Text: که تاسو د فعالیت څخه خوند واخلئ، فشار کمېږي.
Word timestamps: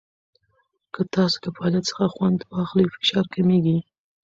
که 0.93 1.01
تاسو 1.15 1.37
د 1.43 1.47
فعالیت 1.55 1.85
څخه 1.91 2.05
خوند 2.13 2.39
واخلئ، 2.53 2.85
فشار 2.95 3.25
کمېږي. 3.33 3.77